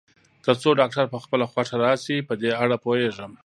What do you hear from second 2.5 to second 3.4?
اړه پوهېږم.